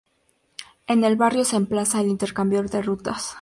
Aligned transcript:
En 0.87 1.03
el 1.03 1.15
barrio 1.15 1.45
se 1.45 1.57
emplaza 1.57 2.01
el 2.01 2.07
intercambiador 2.07 2.71
de 2.71 2.81
rutas. 2.81 3.29